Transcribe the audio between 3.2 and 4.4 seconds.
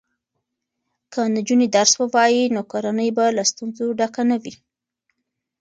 له ستونزو ډکه نه